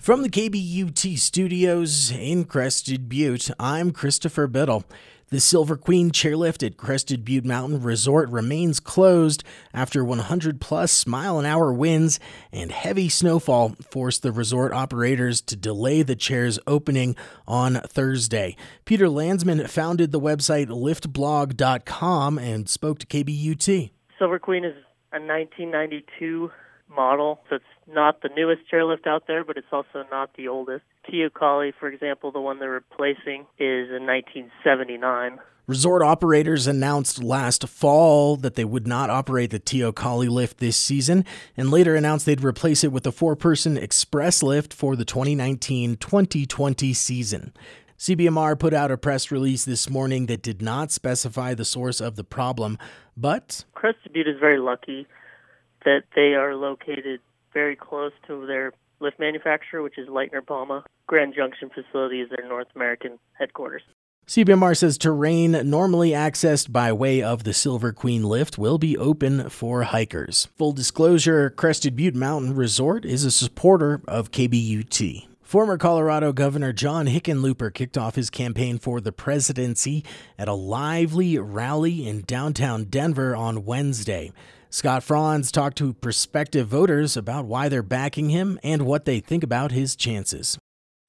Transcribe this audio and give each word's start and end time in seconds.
From 0.00 0.22
the 0.22 0.30
KBUT 0.30 1.18
studios 1.18 2.10
in 2.10 2.46
Crested 2.46 3.06
Butte, 3.06 3.50
I'm 3.60 3.90
Christopher 3.90 4.46
Biddle. 4.46 4.84
The 5.28 5.40
Silver 5.40 5.76
Queen 5.76 6.10
chairlift 6.10 6.66
at 6.66 6.78
Crested 6.78 7.22
Butte 7.22 7.44
Mountain 7.44 7.82
Resort 7.82 8.30
remains 8.30 8.80
closed 8.80 9.44
after 9.74 10.02
100 10.02 10.58
plus 10.58 11.06
mile 11.06 11.38
an 11.38 11.44
hour 11.44 11.70
winds 11.70 12.18
and 12.50 12.72
heavy 12.72 13.10
snowfall 13.10 13.76
forced 13.90 14.22
the 14.22 14.32
resort 14.32 14.72
operators 14.72 15.42
to 15.42 15.54
delay 15.54 16.00
the 16.00 16.16
chair's 16.16 16.58
opening 16.66 17.14
on 17.46 17.74
Thursday. 17.74 18.56
Peter 18.86 19.10
Landsman 19.10 19.66
founded 19.66 20.12
the 20.12 20.20
website 20.20 20.68
liftblog.com 20.68 22.38
and 22.38 22.70
spoke 22.70 23.00
to 23.00 23.06
KBUT. 23.06 23.90
Silver 24.18 24.38
Queen 24.38 24.64
is 24.64 24.74
a 25.12 25.20
1992 25.20 26.50
model. 26.90 27.40
So 27.48 27.56
it's 27.56 27.64
not 27.92 28.22
the 28.22 28.30
newest 28.36 28.62
chairlift 28.70 29.06
out 29.06 29.24
there, 29.26 29.44
but 29.44 29.56
it's 29.56 29.72
also 29.72 30.04
not 30.10 30.30
the 30.36 30.48
oldest. 30.48 30.84
Teocalli, 31.10 31.72
for 31.78 31.88
example, 31.88 32.32
the 32.32 32.40
one 32.40 32.58
they're 32.58 32.70
replacing, 32.70 33.46
is 33.58 33.88
in 33.90 34.06
1979. 34.06 35.38
Resort 35.66 36.02
operators 36.02 36.66
announced 36.66 37.22
last 37.22 37.68
fall 37.68 38.36
that 38.36 38.56
they 38.56 38.64
would 38.64 38.88
not 38.88 39.08
operate 39.08 39.50
the 39.50 39.60
Teocalli 39.60 40.28
lift 40.28 40.58
this 40.58 40.76
season, 40.76 41.24
and 41.56 41.70
later 41.70 41.94
announced 41.94 42.26
they'd 42.26 42.42
replace 42.42 42.82
it 42.82 42.90
with 42.90 43.06
a 43.06 43.12
four 43.12 43.36
person 43.36 43.76
express 43.76 44.42
lift 44.42 44.74
for 44.74 44.96
the 44.96 45.04
2019 45.04 45.96
2020 45.96 46.92
season. 46.92 47.52
CBMR 47.96 48.58
put 48.58 48.74
out 48.74 48.90
a 48.90 48.96
press 48.96 49.30
release 49.30 49.64
this 49.64 49.88
morning 49.88 50.26
that 50.26 50.42
did 50.42 50.60
not 50.60 50.90
specify 50.90 51.54
the 51.54 51.64
source 51.64 52.00
of 52.00 52.16
the 52.16 52.24
problem, 52.24 52.76
but. 53.16 53.64
Crested 53.74 54.12
Butte 54.12 54.26
is 54.26 54.40
very 54.40 54.58
lucky 54.58 55.06
that 55.84 56.04
they 56.14 56.34
are 56.34 56.54
located 56.54 57.20
very 57.52 57.76
close 57.76 58.12
to 58.26 58.46
their 58.46 58.72
lift 59.00 59.18
manufacturer, 59.18 59.82
which 59.82 59.98
is 59.98 60.08
Leitner 60.08 60.46
Poma. 60.46 60.84
Grand 61.06 61.34
Junction 61.34 61.70
facility 61.70 62.20
is 62.20 62.28
their 62.30 62.46
North 62.48 62.68
American 62.74 63.18
headquarters. 63.32 63.82
CBMR 64.26 64.76
says 64.76 64.96
terrain 64.96 65.52
normally 65.68 66.10
accessed 66.10 66.70
by 66.70 66.92
way 66.92 67.20
of 67.20 67.42
the 67.42 67.52
Silver 67.52 67.92
Queen 67.92 68.22
lift 68.22 68.58
will 68.58 68.78
be 68.78 68.96
open 68.96 69.50
for 69.50 69.82
hikers. 69.82 70.46
Full 70.56 70.72
disclosure 70.72 71.50
Crested 71.50 71.96
Butte 71.96 72.14
Mountain 72.14 72.54
Resort 72.54 73.04
is 73.04 73.24
a 73.24 73.32
supporter 73.32 74.00
of 74.06 74.30
KBUT. 74.30 75.26
Former 75.42 75.76
Colorado 75.76 76.32
Governor 76.32 76.72
John 76.72 77.06
Hickenlooper 77.08 77.74
kicked 77.74 77.98
off 77.98 78.14
his 78.14 78.30
campaign 78.30 78.78
for 78.78 79.00
the 79.00 79.10
presidency 79.10 80.04
at 80.38 80.46
a 80.46 80.54
lively 80.54 81.36
rally 81.38 82.06
in 82.06 82.20
downtown 82.20 82.84
Denver 82.84 83.34
on 83.34 83.64
Wednesday. 83.64 84.30
Scott 84.72 85.02
Franz 85.02 85.50
talked 85.50 85.76
to 85.78 85.92
prospective 85.92 86.68
voters 86.68 87.16
about 87.16 87.44
why 87.44 87.68
they're 87.68 87.82
backing 87.82 88.28
him 88.28 88.56
and 88.62 88.82
what 88.82 89.04
they 89.04 89.18
think 89.18 89.42
about 89.42 89.72
his 89.72 89.96
chances. 89.96 90.56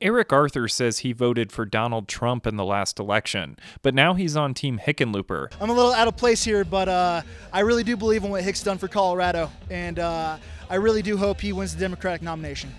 Eric 0.00 0.32
Arthur 0.32 0.68
says 0.68 1.00
he 1.00 1.12
voted 1.12 1.50
for 1.50 1.64
Donald 1.64 2.06
Trump 2.06 2.46
in 2.46 2.54
the 2.54 2.64
last 2.64 3.00
election, 3.00 3.56
but 3.82 3.96
now 3.96 4.14
he's 4.14 4.36
on 4.36 4.54
Team 4.54 4.78
Hickenlooper. 4.78 5.52
I'm 5.60 5.70
a 5.70 5.72
little 5.72 5.92
out 5.92 6.06
of 6.06 6.16
place 6.16 6.44
here, 6.44 6.64
but 6.64 6.88
uh, 6.88 7.22
I 7.52 7.60
really 7.60 7.82
do 7.82 7.96
believe 7.96 8.22
in 8.22 8.30
what 8.30 8.44
Hick's 8.44 8.62
done 8.62 8.78
for 8.78 8.86
Colorado, 8.86 9.50
and 9.70 9.98
uh, 9.98 10.36
I 10.70 10.76
really 10.76 11.02
do 11.02 11.16
hope 11.16 11.40
he 11.40 11.52
wins 11.52 11.74
the 11.74 11.80
Democratic 11.80 12.22
nomination. 12.22 12.72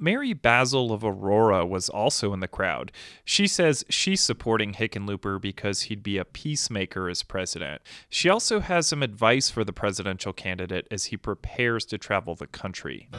Mary 0.00 0.32
Basil 0.32 0.92
of 0.92 1.04
Aurora 1.04 1.66
was 1.66 1.90
also 1.90 2.32
in 2.32 2.40
the 2.40 2.48
crowd. 2.48 2.90
She 3.22 3.46
says 3.46 3.84
she's 3.90 4.22
supporting 4.22 4.72
Hickenlooper 4.72 5.40
because 5.40 5.82
he'd 5.82 6.02
be 6.02 6.16
a 6.16 6.24
peacemaker 6.24 7.10
as 7.10 7.22
president. 7.22 7.82
She 8.08 8.30
also 8.30 8.60
has 8.60 8.86
some 8.86 9.02
advice 9.02 9.50
for 9.50 9.62
the 9.62 9.74
presidential 9.74 10.32
candidate 10.32 10.88
as 10.90 11.06
he 11.06 11.18
prepares 11.18 11.84
to 11.86 11.98
travel 11.98 12.34
the 12.34 12.46
country. 12.46 13.10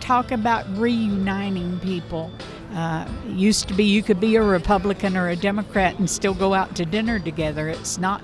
Talk 0.00 0.30
about 0.30 0.66
reuniting 0.76 1.80
people. 1.80 2.30
Uh, 2.74 3.08
used 3.28 3.66
to 3.68 3.74
be 3.74 3.84
you 3.84 4.02
could 4.02 4.20
be 4.20 4.36
a 4.36 4.42
Republican 4.42 5.16
or 5.16 5.28
a 5.28 5.36
Democrat 5.36 5.98
and 5.98 6.10
still 6.10 6.34
go 6.34 6.52
out 6.52 6.76
to 6.76 6.84
dinner 6.84 7.18
together. 7.18 7.68
It's 7.68 7.96
not 7.96 8.22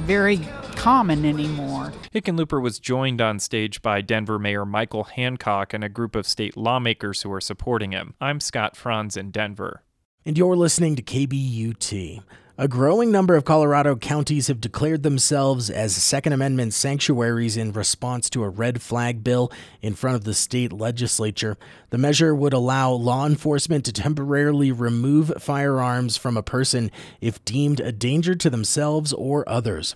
very 0.00 0.40
common 0.80 1.26
anymore. 1.26 1.92
Hickenlooper 2.14 2.60
was 2.60 2.78
joined 2.78 3.20
on 3.20 3.38
stage 3.38 3.82
by 3.82 4.00
Denver 4.00 4.38
Mayor 4.38 4.64
Michael 4.64 5.04
Hancock 5.04 5.74
and 5.74 5.84
a 5.84 5.90
group 5.90 6.16
of 6.16 6.26
state 6.26 6.56
lawmakers 6.56 7.20
who 7.20 7.30
are 7.32 7.40
supporting 7.40 7.92
him. 7.92 8.14
I'm 8.18 8.40
Scott 8.40 8.76
Franz 8.76 9.14
in 9.14 9.30
Denver. 9.30 9.82
And 10.24 10.38
you're 10.38 10.56
listening 10.56 10.96
to 10.96 11.02
KBUT. 11.02 12.22
A 12.56 12.66
growing 12.66 13.12
number 13.12 13.36
of 13.36 13.44
Colorado 13.44 13.94
counties 13.94 14.48
have 14.48 14.58
declared 14.58 15.02
themselves 15.02 15.68
as 15.68 15.94
Second 15.94 16.32
Amendment 16.32 16.72
sanctuaries 16.72 17.58
in 17.58 17.72
response 17.72 18.30
to 18.30 18.42
a 18.42 18.48
red 18.48 18.80
flag 18.80 19.22
bill 19.22 19.52
in 19.82 19.94
front 19.94 20.16
of 20.16 20.24
the 20.24 20.32
state 20.32 20.72
legislature. 20.72 21.58
The 21.90 21.98
measure 21.98 22.34
would 22.34 22.54
allow 22.54 22.92
law 22.92 23.26
enforcement 23.26 23.84
to 23.84 23.92
temporarily 23.92 24.72
remove 24.72 25.30
firearms 25.40 26.16
from 26.16 26.38
a 26.38 26.42
person 26.42 26.90
if 27.20 27.44
deemed 27.44 27.80
a 27.80 27.92
danger 27.92 28.34
to 28.34 28.48
themselves 28.48 29.12
or 29.12 29.46
others. 29.46 29.94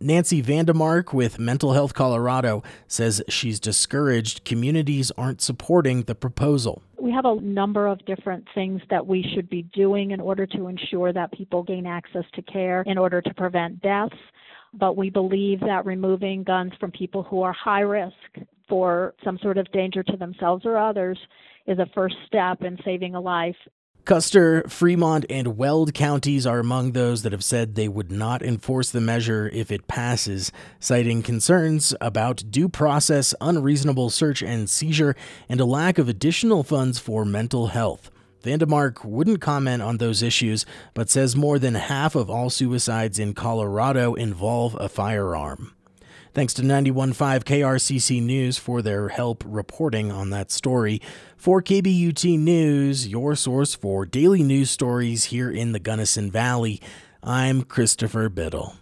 Nancy 0.00 0.42
Vandemark 0.42 1.14
with 1.14 1.38
Mental 1.38 1.72
Health 1.72 1.94
Colorado 1.94 2.62
says 2.86 3.22
she's 3.28 3.58
discouraged 3.58 4.44
communities 4.44 5.10
aren't 5.16 5.40
supporting 5.40 6.02
the 6.02 6.14
proposal. 6.14 6.82
We 7.00 7.12
have 7.12 7.24
a 7.24 7.40
number 7.40 7.86
of 7.86 8.04
different 8.04 8.46
things 8.54 8.82
that 8.90 9.06
we 9.06 9.24
should 9.34 9.48
be 9.48 9.62
doing 9.62 10.10
in 10.10 10.20
order 10.20 10.46
to 10.48 10.66
ensure 10.66 11.14
that 11.14 11.32
people 11.32 11.62
gain 11.62 11.86
access 11.86 12.24
to 12.34 12.42
care 12.42 12.82
in 12.82 12.98
order 12.98 13.22
to 13.22 13.34
prevent 13.34 13.80
deaths. 13.80 14.16
But 14.74 14.96
we 14.98 15.08
believe 15.08 15.60
that 15.60 15.86
removing 15.86 16.42
guns 16.42 16.72
from 16.78 16.90
people 16.90 17.22
who 17.22 17.40
are 17.40 17.54
high 17.54 17.80
risk 17.80 18.14
for 18.68 19.14
some 19.24 19.38
sort 19.38 19.56
of 19.56 19.70
danger 19.72 20.02
to 20.02 20.16
themselves 20.16 20.66
or 20.66 20.76
others 20.76 21.18
is 21.66 21.78
a 21.78 21.86
first 21.94 22.16
step 22.26 22.62
in 22.62 22.76
saving 22.84 23.14
a 23.14 23.20
life 23.20 23.56
Custer, 24.06 24.62
Fremont, 24.68 25.26
and 25.28 25.58
Weld 25.58 25.92
counties 25.92 26.46
are 26.46 26.60
among 26.60 26.92
those 26.92 27.24
that 27.24 27.32
have 27.32 27.42
said 27.42 27.74
they 27.74 27.88
would 27.88 28.12
not 28.12 28.40
enforce 28.40 28.88
the 28.88 29.00
measure 29.00 29.50
if 29.52 29.72
it 29.72 29.88
passes, 29.88 30.52
citing 30.78 31.24
concerns 31.24 31.92
about 32.00 32.44
due 32.48 32.68
process, 32.68 33.34
unreasonable 33.40 34.08
search 34.08 34.44
and 34.44 34.70
seizure, 34.70 35.16
and 35.48 35.58
a 35.58 35.64
lack 35.64 35.98
of 35.98 36.08
additional 36.08 36.62
funds 36.62 37.00
for 37.00 37.24
mental 37.24 37.66
health. 37.66 38.12
Vandemark 38.44 39.04
wouldn't 39.04 39.40
comment 39.40 39.82
on 39.82 39.96
those 39.96 40.22
issues, 40.22 40.64
but 40.94 41.10
says 41.10 41.34
more 41.34 41.58
than 41.58 41.74
half 41.74 42.14
of 42.14 42.30
all 42.30 42.48
suicides 42.48 43.18
in 43.18 43.34
Colorado 43.34 44.14
involve 44.14 44.76
a 44.78 44.88
firearm. 44.88 45.72
Thanks 46.36 46.52
to 46.52 46.62
91.5 46.62 47.44
KRCC 47.44 48.22
News 48.22 48.58
for 48.58 48.82
their 48.82 49.08
help 49.08 49.42
reporting 49.46 50.12
on 50.12 50.28
that 50.28 50.50
story. 50.50 51.00
For 51.34 51.62
KBUT 51.62 52.38
News, 52.38 53.08
your 53.08 53.34
source 53.34 53.74
for 53.74 54.04
daily 54.04 54.42
news 54.42 54.70
stories 54.70 55.24
here 55.24 55.50
in 55.50 55.72
the 55.72 55.78
Gunnison 55.78 56.30
Valley, 56.30 56.78
I'm 57.22 57.62
Christopher 57.62 58.28
Biddle. 58.28 58.74